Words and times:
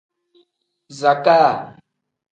Zakaa. 0.99 1.51